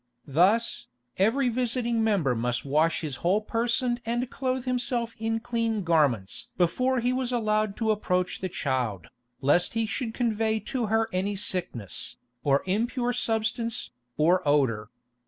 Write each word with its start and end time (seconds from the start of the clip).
Thus, 0.25 0.87
every 1.19 1.47
visiting 1.49 2.03
member 2.03 2.33
must 2.33 2.65
wash 2.65 3.01
his 3.01 3.17
whole 3.17 3.39
person 3.41 3.99
and 4.03 4.31
clothe 4.31 4.65
himself 4.65 5.13
in 5.19 5.39
clean 5.39 5.83
garments 5.83 6.47
before 6.57 7.01
he 7.01 7.13
was 7.13 7.31
allowed 7.31 7.77
to 7.77 7.91
approach 7.91 8.39
the 8.41 8.49
child, 8.49 9.09
"lest 9.41 9.75
he 9.75 9.85
should 9.85 10.15
convey 10.15 10.59
to 10.61 10.87
her 10.87 11.07
any 11.13 11.35
sickness, 11.35 12.15
or 12.43 12.63
impure 12.65 13.13
substance, 13.13 13.91
or 14.17 14.41
odour." 14.43 14.89